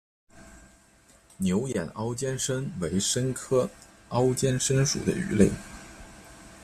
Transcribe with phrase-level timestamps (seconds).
[1.37, 3.69] 牛眼凹肩鲹为鲹科
[4.09, 5.51] 凹肩鲹属的鱼类。